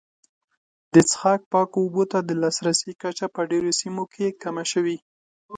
[0.93, 4.97] د څښاک پاکو اوبو ته د لاسرسي کچه په ډېرو سیمو کې کمه شوې.